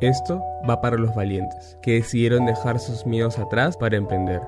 Esto 0.00 0.42
va 0.68 0.80
para 0.80 0.96
los 0.96 1.14
valientes, 1.14 1.76
que 1.82 1.94
decidieron 1.94 2.46
dejar 2.46 2.78
sus 2.78 3.04
miedos 3.04 3.38
atrás 3.38 3.76
para 3.76 3.96
emprender. 3.96 4.40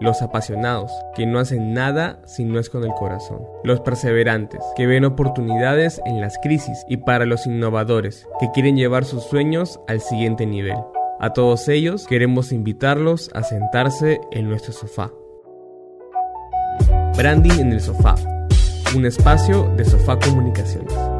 Los 0.00 0.22
apasionados, 0.22 0.92
que 1.14 1.26
no 1.26 1.38
hacen 1.38 1.74
nada 1.74 2.20
si 2.24 2.44
no 2.44 2.58
es 2.58 2.70
con 2.70 2.84
el 2.84 2.92
corazón. 2.92 3.42
Los 3.64 3.80
perseverantes, 3.80 4.60
que 4.76 4.86
ven 4.86 5.04
oportunidades 5.04 6.00
en 6.06 6.20
las 6.20 6.38
crisis. 6.38 6.84
Y 6.88 6.98
para 6.98 7.26
los 7.26 7.46
innovadores, 7.46 8.28
que 8.40 8.50
quieren 8.52 8.76
llevar 8.76 9.04
sus 9.04 9.24
sueños 9.24 9.80
al 9.88 10.00
siguiente 10.00 10.46
nivel. 10.46 10.78
A 11.20 11.32
todos 11.32 11.68
ellos 11.68 12.06
queremos 12.06 12.52
invitarlos 12.52 13.30
a 13.34 13.42
sentarse 13.42 14.20
en 14.32 14.48
nuestro 14.48 14.72
sofá. 14.72 15.12
Branding 17.16 17.60
en 17.60 17.72
el 17.72 17.80
sofá. 17.80 18.14
Un 18.96 19.06
espacio 19.06 19.68
de 19.76 19.84
Sofá 19.84 20.18
Comunicaciones. 20.18 21.11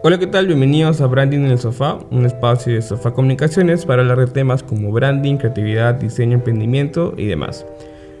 Hola, 0.00 0.16
¿qué 0.16 0.28
tal? 0.28 0.46
Bienvenidos 0.46 1.00
a 1.00 1.06
Branding 1.08 1.40
en 1.40 1.50
el 1.50 1.58
Sofá, 1.58 1.98
un 2.12 2.24
espacio 2.24 2.72
de 2.72 2.82
Sofá 2.82 3.10
Comunicaciones 3.10 3.84
para 3.84 4.02
hablar 4.02 4.20
de 4.20 4.28
temas 4.28 4.62
como 4.62 4.92
branding, 4.92 5.38
creatividad, 5.38 5.96
diseño, 5.96 6.34
emprendimiento 6.34 7.14
y 7.16 7.26
demás. 7.26 7.66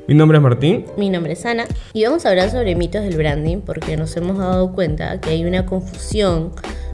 Mi 0.08 0.16
nombre 0.16 0.38
es 0.38 0.42
Martín. 0.42 0.86
Mi 0.96 1.08
nombre 1.08 1.34
es 1.34 1.46
Ana. 1.46 1.66
Y 1.92 2.02
vamos 2.02 2.26
a 2.26 2.30
hablar 2.30 2.50
sobre 2.50 2.74
mitos 2.74 3.04
del 3.04 3.16
branding 3.16 3.58
porque 3.58 3.96
nos 3.96 4.16
hemos 4.16 4.38
dado 4.38 4.72
cuenta 4.72 5.20
que 5.20 5.30
hay 5.30 5.44
una 5.44 5.66
confusión 5.66 6.50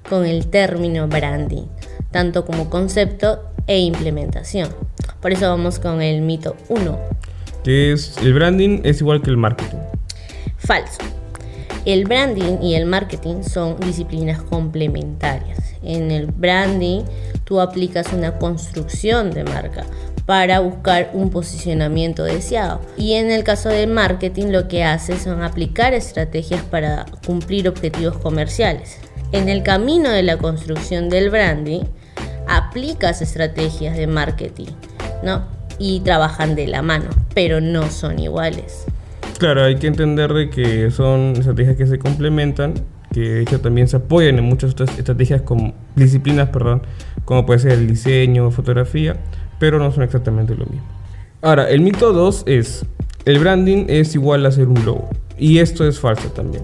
con 0.07 0.27
el 0.27 0.49
término 0.49 1.09
branding, 1.09 1.65
tanto 2.11 2.45
como 2.45 2.69
concepto 2.69 3.41
e 3.67 3.79
implementación. 3.79 4.69
Por 5.23 5.33
eso 5.33 5.49
vamos 5.49 5.79
con 5.79 6.03
el 6.03 6.21
mito 6.21 6.57
1. 6.69 6.99
Que 7.65 7.93
es 7.93 8.19
el 8.19 8.35
branding 8.35 8.83
es 8.85 9.01
igual 9.01 9.23
que 9.23 9.31
el 9.31 9.39
marketing. 9.39 9.79
Falso. 10.59 11.14
El 11.85 12.05
branding 12.05 12.63
y 12.63 12.77
el 12.77 12.87
marketing 12.87 13.43
son 13.43 13.79
disciplinas 13.79 14.41
complementarias. 14.41 15.59
En 15.83 16.11
el 16.11 16.27
branding 16.27 17.03
tú 17.45 17.61
aplicas 17.61 18.11
una 18.15 18.39
construcción 18.39 19.31
de 19.33 19.45
marca 19.45 19.85
para 20.25 20.61
buscar 20.61 21.11
un 21.13 21.29
posicionamiento 21.29 22.25
deseado. 22.25 22.81
Y 22.97 23.15
en 23.15 23.31
el 23.31 23.45
caso 23.45 23.69
del 23.69 23.91
marketing 23.91 24.47
lo 24.47 24.67
que 24.67 24.83
hace 24.83 25.19
son 25.19 25.43
aplicar 25.43 25.93
estrategias 25.93 26.63
para 26.63 27.05
cumplir 27.27 27.69
objetivos 27.69 28.17
comerciales. 28.17 28.99
En 29.33 29.51
el 29.51 29.63
camino 29.63 30.11
de 30.11 30.23
la 30.23 30.39
construcción 30.39 31.11
del 31.11 31.29
branding 31.29 31.83
aplicas 32.49 33.21
estrategias 33.21 33.97
de 33.97 34.07
marketing, 34.07 34.69
¿no? 35.23 35.45
Y 35.79 36.01
trabajan 36.01 36.55
de 36.55 36.67
la 36.67 36.81
mano, 36.81 37.11
pero 37.35 37.61
no 37.61 37.91
son 37.91 38.19
iguales. 38.19 38.87
Claro, 39.39 39.65
hay 39.65 39.77
que 39.77 39.89
entender 39.89 40.33
de 40.33 40.49
que 40.49 40.91
son 40.91 41.33
estrategias 41.37 41.77
que 41.77 41.87
se 41.87 41.99
complementan, 41.99 42.75
que 43.13 43.21
de 43.21 43.43
hecho 43.43 43.61
también 43.61 43.89
se 43.89 43.97
apoyan 43.97 44.39
en 44.39 44.45
muchas 44.45 44.73
otras 44.73 44.97
estrategias 44.97 45.43
como 45.43 45.75
disciplinas, 45.97 46.51
perdón, 46.51 46.83
como 47.25 47.45
puede 47.45 47.59
ser 47.59 47.73
el 47.73 47.89
diseño, 47.89 48.51
fotografía, 48.53 49.17
pero 49.59 49.79
no 49.79 49.91
son 49.91 50.05
exactamente 50.05 50.55
lo 50.55 50.67
mismo. 50.67 50.87
Ahora, 51.43 51.69
el 51.69 51.81
mito 51.81 52.13
2 52.13 52.45
es, 52.47 52.87
el 53.25 53.39
branding 53.39 53.87
es 53.89 54.15
igual 54.15 54.47
a 54.47 54.51
hacer 54.51 54.69
un 54.69 54.85
logo, 54.85 55.11
y 55.37 55.59
esto 55.59 55.87
es 55.87 55.99
falso 55.99 56.29
también. 56.31 56.63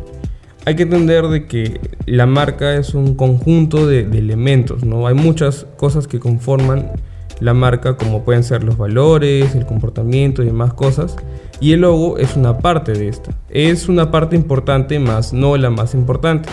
Hay 0.64 0.76
que 0.76 0.84
entender 0.84 1.26
de 1.26 1.46
que 1.46 1.80
la 2.06 2.26
marca 2.26 2.76
es 2.76 2.94
un 2.94 3.14
conjunto 3.16 3.86
de, 3.86 4.04
de 4.04 4.18
elementos, 4.18 4.84
¿no? 4.84 5.06
Hay 5.06 5.14
muchas 5.14 5.66
cosas 5.76 6.06
que 6.06 6.20
conforman 6.20 6.92
la 7.40 7.54
marca, 7.54 7.96
como 7.96 8.22
pueden 8.22 8.44
ser 8.44 8.62
los 8.62 8.76
valores, 8.76 9.54
el 9.54 9.66
comportamiento 9.66 10.42
y 10.42 10.46
demás 10.46 10.74
cosas, 10.74 11.16
y 11.60 11.72
el 11.72 11.80
logo 11.80 12.18
es 12.18 12.36
una 12.36 12.58
parte 12.58 12.92
de 12.92 13.08
esta. 13.08 13.32
Es 13.48 13.88
una 13.88 14.10
parte 14.10 14.36
importante, 14.36 14.98
más 14.98 15.32
no 15.32 15.56
la 15.56 15.70
más 15.70 15.94
importante. 15.94 16.48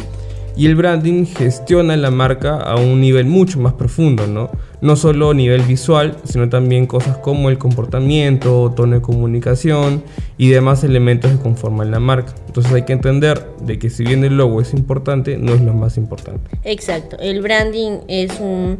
Y 0.55 0.65
el 0.65 0.75
branding 0.75 1.25
gestiona 1.25 1.95
la 1.97 2.09
marca 2.09 2.57
a 2.57 2.75
un 2.77 2.99
nivel 2.99 3.25
mucho 3.25 3.59
más 3.59 3.73
profundo, 3.73 4.25
¿no? 4.25 4.49
No 4.81 4.95
solo 4.95 5.31
a 5.31 5.33
nivel 5.33 5.63
visual, 5.63 6.17
sino 6.23 6.49
también 6.49 6.85
cosas 6.85 7.17
como 7.17 7.49
el 7.49 7.57
comportamiento, 7.57 8.73
tono 8.75 8.95
de 8.95 9.01
comunicación 9.01 10.03
y 10.37 10.49
demás 10.49 10.83
elementos 10.83 11.31
que 11.31 11.37
conforman 11.37 11.89
la 11.89 11.99
marca. 11.99 12.33
Entonces 12.47 12.71
hay 12.73 12.83
que 12.83 12.93
entender 12.93 13.43
de 13.61 13.79
que 13.79 13.89
si 13.89 14.03
bien 14.03 14.23
el 14.23 14.37
logo 14.37 14.61
es 14.61 14.73
importante, 14.73 15.37
no 15.37 15.53
es 15.53 15.61
lo 15.61 15.73
más 15.73 15.97
importante. 15.97 16.51
Exacto, 16.63 17.17
el 17.19 17.41
branding 17.41 17.99
es 18.07 18.39
un 18.39 18.77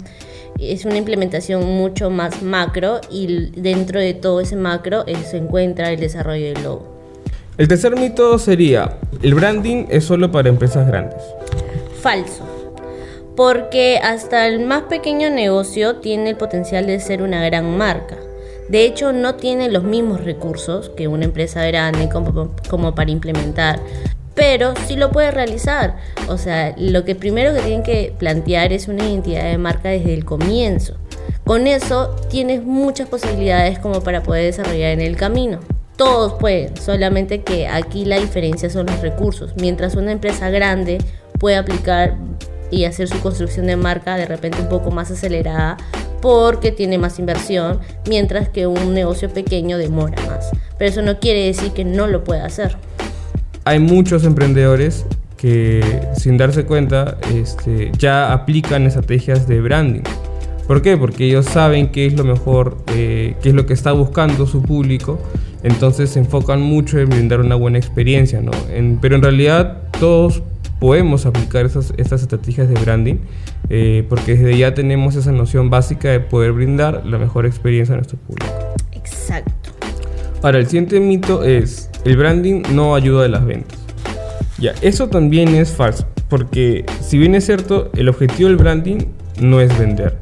es 0.60 0.86
una 0.86 0.98
implementación 0.98 1.64
mucho 1.66 2.10
más 2.10 2.42
macro 2.42 3.00
y 3.12 3.52
dentro 3.60 4.00
de 4.00 4.14
todo 4.14 4.42
ese 4.42 4.56
macro 4.56 5.06
se 5.30 5.38
encuentra 5.38 5.92
el 5.92 6.00
desarrollo 6.00 6.54
del 6.54 6.64
logo. 6.64 6.98
El 7.58 7.68
tercer 7.68 7.96
mito 7.96 8.38
sería, 8.38 8.98
el 9.22 9.34
branding 9.34 9.86
es 9.90 10.06
solo 10.06 10.32
para 10.32 10.50
empresas 10.50 10.88
grandes. 10.88 11.22
Falso. 12.02 12.57
Porque 13.38 14.00
hasta 14.04 14.48
el 14.48 14.66
más 14.66 14.84
pequeño 14.84 15.30
negocio 15.30 15.98
tiene 15.98 16.32
el 16.32 16.38
potencial 16.38 16.88
de 16.88 17.00
ser 17.00 17.22
una 17.22 17.46
gran 17.46 17.78
marca. 17.78 18.18
De 18.68 18.84
hecho, 18.84 19.14
no 19.14 19.36
tiene 19.36 19.70
los 19.70 19.84
mismos 19.84 20.24
recursos 20.24 20.90
que 20.90 21.08
una 21.08 21.26
empresa 21.26 21.64
grande 21.66 22.10
como, 22.10 22.96
para 22.96 23.12
implementar 23.12 23.80
pero 24.34 24.76
sí 24.86 24.96
lo 24.96 25.12
puede 25.12 25.32
realizar. 25.32 25.96
O 26.30 26.38
sea, 26.38 26.76
lo 26.78 27.04
que 27.04 27.16
primero 27.16 27.56
que 27.56 27.62
tienen 27.62 27.82
que 27.82 28.14
plantear 28.20 28.72
es 28.72 28.88
una 28.88 29.04
identidad 29.04 29.46
de 29.46 29.58
marca 29.58 29.90
desde 29.90 30.14
el 30.14 30.26
comienzo. 30.26 30.94
Con 31.44 31.66
eso 31.66 32.16
tienes 32.30 32.64
muchas 32.64 33.10
posibilidades 33.10 33.80
como 33.80 34.02
para 34.02 34.22
poder 34.22 34.44
desarrollar 34.44 34.92
en 34.92 35.02
el 35.02 35.16
camino. 35.16 35.60
Todos 35.96 36.34
pueden, 36.34 36.78
solamente 36.78 37.42
que 37.42 37.68
aquí 37.68 38.06
la 38.06 38.20
diferencia 38.20 38.70
son 38.70 38.86
los 38.86 39.02
recursos. 39.02 39.56
Mientras 39.56 39.96
una 39.96 40.12
empresa 40.12 40.52
grande 40.52 41.00
puede 41.40 41.56
aplicar 41.56 42.16
y 42.72 42.86
hacer 42.86 43.08
su 43.08 43.20
construcción 43.20 43.68
de 43.68 43.76
marca 43.76 44.16
de 44.16 44.26
repente 44.26 44.62
un 44.62 44.70
poco 44.70 44.92
más 44.92 45.12
acelerada 45.12 45.78
porque 46.22 46.72
tiene 46.72 46.98
más 46.98 47.20
inversión, 47.20 47.80
mientras 48.10 48.50
que 48.50 48.66
un 48.68 48.94
negocio 48.94 49.30
pequeño 49.30 49.78
demora 49.78 50.22
más. 50.26 50.50
Pero 50.78 50.90
eso 50.90 51.02
no 51.02 51.20
quiere 51.20 51.46
decir 51.46 51.72
que 51.72 51.86
no 51.86 52.08
lo 52.08 52.24
pueda 52.24 52.46
hacer 52.46 52.78
hay 53.68 53.80
muchos 53.80 54.24
emprendedores 54.24 55.06
que 55.36 55.84
sin 56.16 56.38
darse 56.38 56.64
cuenta 56.64 57.18
este, 57.36 57.92
ya 58.00 58.32
aplican 58.32 58.86
estrategias 58.86 59.46
de 59.46 59.60
branding. 59.60 60.04
¿Por 60.68 60.82
qué? 60.82 60.96
Porque 60.96 61.26
ellos 61.26 61.46
saben 61.46 61.90
qué 61.90 62.06
es 62.06 62.14
lo 62.14 62.24
mejor, 62.24 62.78
eh, 62.94 63.36
qué 63.42 63.50
es 63.50 63.56
lo 63.56 63.66
que 63.66 63.74
está 63.74 63.92
buscando 63.92 64.46
su 64.46 64.62
público, 64.62 65.20
entonces 65.64 66.12
se 66.12 66.20
enfocan 66.20 66.62
mucho 66.62 66.98
en 66.98 67.10
brindar 67.10 67.42
una 67.42 67.56
buena 67.56 67.78
experiencia, 67.78 68.40
¿no? 68.40 68.52
pero 69.02 69.18
en 69.18 69.22
realidad 69.22 69.82
todos 70.00 70.44
podemos 70.80 71.26
aplicar 71.26 71.66
esas, 71.66 71.94
estas 71.98 72.22
estrategias 72.22 72.70
de 72.70 72.76
branding 72.76 73.16
eh, 73.70 74.06
porque 74.08 74.36
desde 74.36 74.58
ya 74.58 74.74
tenemos 74.74 75.16
esa 75.16 75.32
noción 75.32 75.70
básica 75.70 76.10
de 76.10 76.20
poder 76.20 76.54
brindar 76.54 77.06
la 77.06 77.18
mejor 77.18 77.46
experiencia 77.46 77.94
a 77.94 77.98
nuestro 77.98 78.18
público. 78.20 78.52
Exacto. 78.94 79.72
Ahora, 80.42 80.60
el 80.60 80.68
siguiente 80.68 81.00
mito 81.00 81.44
es, 81.44 81.90
el 82.06 82.16
branding 82.16 82.62
no 82.74 82.96
ayuda 82.96 83.26
a 83.26 83.28
las 83.28 83.46
ventas. 83.46 83.78
Ya, 84.60 84.74
eso 84.82 85.08
también 85.10 85.50
es 85.50 85.72
falso, 85.72 86.08
porque 86.30 86.86
si 87.02 87.18
bien 87.18 87.36
es 87.36 87.46
cierto, 87.46 87.92
el 87.96 88.08
objetivo 88.08 88.50
del 88.50 88.58
branding 88.58 89.00
no 89.42 89.60
es 89.60 89.78
vender, 89.78 90.18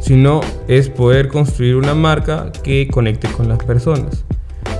sino 0.00 0.40
es 0.68 0.88
poder 0.88 1.28
construir 1.28 1.76
una 1.76 1.94
marca 1.94 2.50
que 2.62 2.88
conecte 2.88 3.28
con 3.28 3.48
las 3.48 3.58
personas. 3.62 4.24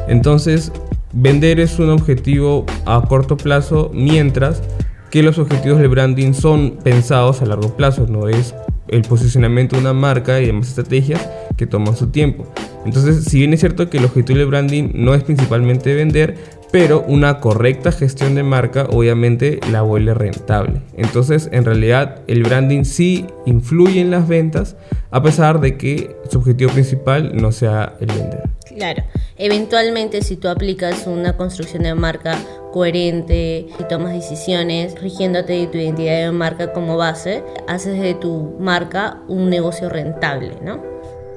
Entonces, 0.09 0.73
vender 1.13 1.61
es 1.61 1.79
un 1.79 1.91
objetivo 1.91 2.67
a 2.87 3.03
corto 3.03 3.37
plazo, 3.37 3.91
mientras 3.95 4.63
que 5.11 5.23
los 5.23 5.39
objetivos 5.39 5.79
del 5.79 5.89
branding 5.89 6.33
son 6.33 6.79
pensados 6.83 7.43
a 7.43 7.47
largo 7.47 7.77
plazo, 7.77 8.07
no 8.09 8.29
es 8.29 8.55
el 8.89 9.03
posicionamiento 9.03 9.77
de 9.77 9.83
una 9.83 9.93
marca 9.93 10.41
y 10.41 10.47
demás 10.47 10.69
estrategias 10.69 11.29
que 11.57 11.67
toman 11.67 11.97
su 11.97 12.09
tiempo. 12.09 12.47
Entonces, 12.85 13.25
si 13.25 13.39
bien 13.39 13.53
es 13.53 13.61
cierto 13.61 13.91
que 13.91 13.99
el 13.99 14.05
objetivo 14.05 14.39
del 14.39 14.49
branding 14.49 14.91
no 14.95 15.15
es 15.15 15.23
principalmente 15.23 15.95
vender, 15.95 16.37
pero 16.71 17.03
una 17.07 17.41
correcta 17.41 17.93
gestión 17.93 18.35
de 18.35 18.43
marca 18.43 18.87
obviamente 18.91 19.61
la 19.71 19.83
vuelve 19.83 20.15
rentable. 20.15 20.83
Entonces, 20.97 21.49
en 21.53 21.65
realidad, 21.65 22.21
el 22.27 22.43
branding 22.43 22.85
sí 22.85 23.27
influye 23.47 24.01
en 24.01 24.11
las 24.11 24.29
ventas, 24.29 24.77
a 25.11 25.23
pesar 25.23 25.61
de 25.61 25.77
que 25.77 26.17
su 26.31 26.39
objetivo 26.39 26.71
principal 26.73 27.37
no 27.37 27.53
sea 27.53 27.95
el 28.01 28.09
vender. 28.09 28.49
Claro, 28.77 29.03
eventualmente 29.37 30.23
si 30.23 30.37
tú 30.37 30.49
aplicas 30.49 31.07
una 31.07 31.37
construcción 31.37 31.83
de 31.83 31.95
marca 31.95 32.39
coherente 32.73 33.67
y 33.79 33.85
tomas 33.89 34.13
decisiones 34.13 35.01
rigiéndote 35.01 35.53
de 35.53 35.67
tu 35.67 35.79
identidad 35.79 36.27
de 36.27 36.33
marca 36.33 36.73
como 36.73 36.97
base, 36.97 37.43
haces 37.67 38.01
de 38.01 38.15
tu 38.15 38.57
marca 38.61 39.23
un 39.29 39.51
negocio 39.51 39.89
rentable, 39.89 40.53
¿no? 40.63 40.83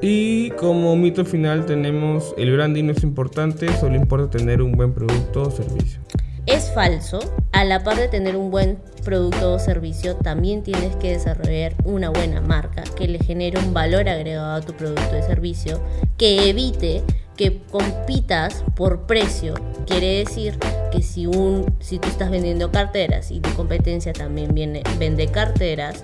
Y 0.02 0.50
como 0.52 0.96
mito 0.96 1.26
final 1.26 1.66
tenemos 1.68 2.34
el 2.36 2.52
branding 2.52 2.86
no 2.86 2.92
es 2.92 3.04
importante, 3.04 3.68
solo 3.80 3.96
importa 3.96 4.38
tener 4.38 4.62
un 4.62 4.72
buen 4.72 4.94
producto 4.94 5.44
o 5.44 5.52
servicio. 5.52 6.00
Es 6.48 6.72
falso. 6.74 7.20
A 7.52 7.64
la 7.66 7.84
par 7.84 7.98
de 7.98 8.08
tener 8.08 8.36
un 8.36 8.50
buen 8.50 8.80
producto 9.06 9.54
o 9.54 9.60
servicio, 9.60 10.16
también 10.16 10.64
tienes 10.64 10.96
que 10.96 11.12
desarrollar 11.12 11.76
una 11.84 12.10
buena 12.10 12.42
marca 12.42 12.84
que 12.96 13.08
le 13.08 13.20
genere 13.20 13.60
un 13.60 13.76
valor 13.76 14.10
agregado 14.10 14.56
a 14.56 14.62
tu 14.62 14.74
producto 14.74 15.18
o 15.20 15.22
servicio, 15.22 15.80
que 16.18 16.50
evite 16.50 17.04
que 17.42 17.60
compitas 17.72 18.64
por 18.76 19.08
precio. 19.08 19.56
Quiere 19.88 20.20
decir 20.20 20.60
que 20.92 21.02
si, 21.02 21.26
un, 21.26 21.76
si 21.80 21.98
tú 21.98 22.08
estás 22.08 22.30
vendiendo 22.30 22.72
carteras 22.72 23.32
y 23.32 23.40
tu 23.40 23.50
competencia 23.56 24.14
también 24.14 24.54
viene, 24.54 24.84
vende 25.00 25.26
carteras, 25.26 26.04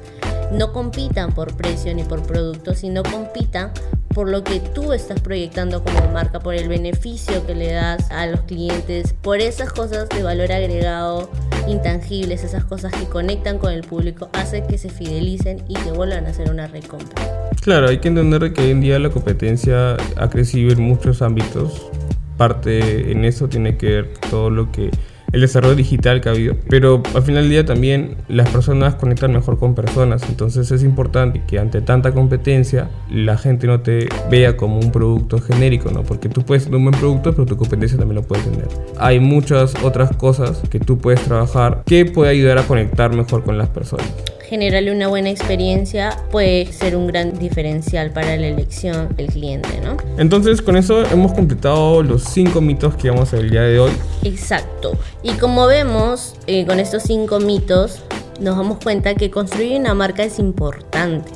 no 0.51 0.73
compitan 0.73 1.35
por 1.35 1.55
precio 1.55 1.93
ni 1.93 2.03
por 2.03 2.23
producto, 2.23 2.73
sino 2.73 3.03
compitan 3.03 3.71
por 4.15 4.29
lo 4.29 4.43
que 4.43 4.59
tú 4.59 4.93
estás 4.93 5.21
proyectando 5.21 5.83
como 5.83 6.11
marca, 6.11 6.39
por 6.39 6.55
el 6.55 6.67
beneficio 6.69 7.45
que 7.45 7.53
le 7.53 7.71
das 7.71 8.09
a 8.09 8.25
los 8.25 8.41
clientes, 8.41 9.13
por 9.13 9.39
esas 9.39 9.71
cosas 9.71 10.09
de 10.09 10.23
valor 10.23 10.51
agregado 10.51 11.29
intangibles, 11.67 12.43
esas 12.43 12.63
cosas 12.63 12.91
que 12.93 13.05
conectan 13.05 13.59
con 13.59 13.71
el 13.71 13.83
público, 13.83 14.29
hace 14.33 14.63
que 14.63 14.79
se 14.79 14.89
fidelicen 14.89 15.63
y 15.67 15.75
que 15.75 15.91
vuelvan 15.91 16.25
a 16.25 16.29
hacer 16.29 16.49
una 16.49 16.65
recompra. 16.65 17.36
Claro, 17.67 17.89
hay 17.89 17.97
que 17.97 18.07
entender 18.07 18.53
que 18.53 18.61
hoy 18.61 18.69
en 18.69 18.79
día 18.79 18.97
la 18.97 19.09
competencia 19.09 19.97
ha 20.15 20.29
crecido 20.29 20.71
en 20.71 20.81
muchos 20.81 21.21
ámbitos. 21.21 21.91
Parte 22.37 23.11
en 23.11 23.25
eso 23.25 23.49
tiene 23.49 23.75
que 23.75 23.87
ver 23.87 24.13
todo 24.29 24.49
lo 24.49 24.71
que 24.71 24.89
el 25.33 25.41
desarrollo 25.41 25.75
digital 25.75 26.21
que 26.21 26.29
ha 26.29 26.31
habido. 26.31 26.55
Pero 26.69 27.03
al 27.13 27.23
final 27.23 27.43
del 27.43 27.49
día 27.49 27.65
también 27.65 28.15
las 28.29 28.47
personas 28.51 28.95
conectan 28.95 29.33
mejor 29.33 29.59
con 29.59 29.75
personas. 29.75 30.23
Entonces 30.29 30.71
es 30.71 30.81
importante 30.81 31.43
que 31.45 31.59
ante 31.59 31.81
tanta 31.81 32.13
competencia 32.13 32.89
la 33.11 33.37
gente 33.37 33.67
no 33.67 33.81
te 33.81 34.07
vea 34.31 34.55
como 34.55 34.79
un 34.79 34.93
producto 34.93 35.41
genérico, 35.41 35.91
¿no? 35.91 36.03
Porque 36.03 36.29
tú 36.29 36.43
puedes 36.43 36.63
tener 36.63 36.77
un 36.77 36.85
buen 36.85 36.97
producto, 36.97 37.33
pero 37.33 37.45
tu 37.45 37.57
competencia 37.57 37.97
también 37.97 38.15
lo 38.15 38.23
puede 38.23 38.43
tener. 38.43 38.69
Hay 38.97 39.19
muchas 39.19 39.73
otras 39.83 40.15
cosas 40.15 40.63
que 40.69 40.79
tú 40.79 40.99
puedes 40.99 41.19
trabajar 41.19 41.83
que 41.85 42.05
puede 42.05 42.31
ayudar 42.31 42.59
a 42.59 42.63
conectar 42.63 43.13
mejor 43.13 43.43
con 43.43 43.57
las 43.57 43.67
personas 43.67 44.07
generarle 44.47 44.91
una 44.91 45.07
buena 45.07 45.29
experiencia 45.29 46.17
puede 46.31 46.71
ser 46.71 46.95
un 46.95 47.07
gran 47.07 47.37
diferencial 47.37 48.11
para 48.11 48.37
la 48.37 48.47
elección 48.47 49.15
del 49.15 49.27
cliente, 49.27 49.81
¿no? 49.83 49.97
Entonces, 50.17 50.61
con 50.61 50.77
eso 50.77 51.03
hemos 51.05 51.33
completado 51.33 52.01
los 52.01 52.23
cinco 52.23 52.61
mitos 52.61 52.95
que 52.95 53.09
vamos 53.09 53.33
a 53.33 53.37
ver 53.37 53.45
el 53.45 53.51
día 53.51 53.61
de 53.61 53.79
hoy. 53.79 53.91
Exacto. 54.23 54.97
Y 55.21 55.33
como 55.33 55.67
vemos, 55.67 56.35
eh, 56.47 56.65
con 56.65 56.79
estos 56.79 57.03
cinco 57.03 57.39
mitos, 57.39 58.01
nos 58.39 58.55
damos 58.55 58.77
cuenta 58.81 59.15
que 59.15 59.29
construir 59.29 59.79
una 59.79 59.93
marca 59.93 60.23
es 60.23 60.39
importante. 60.39 61.31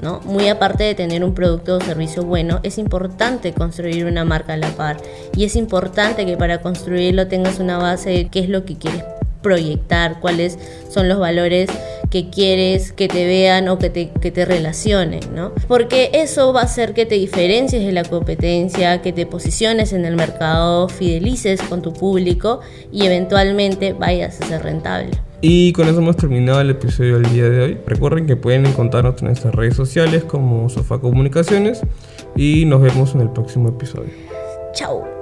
¿No? 0.00 0.18
Muy 0.24 0.48
aparte 0.48 0.82
de 0.82 0.96
tener 0.96 1.22
un 1.22 1.32
producto 1.32 1.76
o 1.76 1.80
servicio 1.80 2.24
bueno, 2.24 2.58
es 2.64 2.76
importante 2.76 3.52
construir 3.52 4.04
una 4.04 4.24
marca 4.24 4.54
a 4.54 4.56
la 4.56 4.70
par. 4.70 4.96
Y 5.36 5.44
es 5.44 5.54
importante 5.54 6.26
que 6.26 6.36
para 6.36 6.60
construirlo 6.60 7.28
tengas 7.28 7.60
una 7.60 7.78
base 7.78 8.10
de 8.10 8.28
qué 8.28 8.40
es 8.40 8.48
lo 8.48 8.64
que 8.64 8.76
quieres 8.76 9.04
proyectar, 9.42 10.20
cuáles 10.20 10.58
son 10.88 11.08
los 11.08 11.18
valores 11.18 11.68
que 12.10 12.28
quieres 12.28 12.92
que 12.92 13.08
te 13.08 13.24
vean 13.24 13.68
o 13.68 13.78
que 13.78 13.88
te, 13.88 14.10
que 14.10 14.30
te 14.30 14.44
relacionen, 14.44 15.20
¿no? 15.34 15.52
Porque 15.66 16.10
eso 16.12 16.52
va 16.52 16.60
a 16.60 16.64
hacer 16.64 16.92
que 16.92 17.06
te 17.06 17.14
diferencies 17.14 17.84
de 17.84 17.92
la 17.92 18.04
competencia, 18.04 19.00
que 19.00 19.12
te 19.12 19.24
posiciones 19.24 19.92
en 19.92 20.04
el 20.04 20.16
mercado, 20.16 20.88
fidelices 20.88 21.62
con 21.62 21.80
tu 21.80 21.92
público 21.94 22.60
y 22.92 23.06
eventualmente 23.06 23.94
vayas 23.94 24.40
a 24.40 24.46
ser 24.46 24.62
rentable. 24.62 25.10
Y 25.40 25.72
con 25.72 25.88
eso 25.88 25.98
hemos 25.98 26.16
terminado 26.16 26.60
el 26.60 26.70
episodio 26.70 27.18
del 27.18 27.32
día 27.32 27.48
de 27.48 27.60
hoy. 27.62 27.78
Recuerden 27.86 28.26
que 28.26 28.36
pueden 28.36 28.64
encontrarnos 28.64 29.20
en 29.22 29.28
nuestras 29.28 29.54
redes 29.54 29.74
sociales 29.74 30.22
como 30.22 30.68
Sofá 30.68 30.98
Comunicaciones 30.98 31.80
y 32.36 32.64
nos 32.66 32.80
vemos 32.80 33.14
en 33.14 33.22
el 33.22 33.30
próximo 33.30 33.70
episodio. 33.70 34.10
Chao. 34.72 35.21